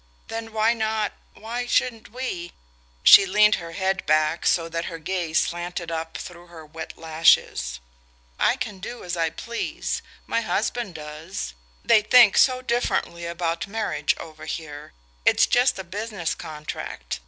"Then 0.29 0.51
why 0.51 0.73
not 0.73 1.11
why 1.35 1.67
shouldn't 1.67 2.11
we?" 2.11 2.53
She 3.03 3.27
leaned 3.27 3.53
her 3.61 3.73
head 3.73 4.03
back 4.07 4.47
so 4.47 4.67
that 4.67 4.85
her 4.85 4.97
gaze 4.97 5.41
slanted 5.41 5.91
up 5.91 6.17
through 6.17 6.47
her 6.47 6.65
wet 6.65 6.97
lashes. 6.97 7.79
"I 8.39 8.55
can 8.55 8.79
do 8.79 9.03
as 9.03 9.15
I 9.15 9.29
please 9.29 10.01
my 10.25 10.41
husband 10.41 10.95
does. 10.95 11.53
They 11.85 12.01
think 12.01 12.35
so 12.35 12.63
differently 12.63 13.27
about 13.27 13.67
marriage 13.67 14.15
over 14.19 14.45
here: 14.45 14.93
it's 15.23 15.45
just 15.45 15.77
a 15.77 15.83
business 15.83 16.33
contract. 16.33 17.19